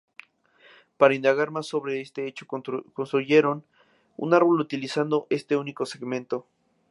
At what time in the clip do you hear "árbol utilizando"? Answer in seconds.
4.33-5.27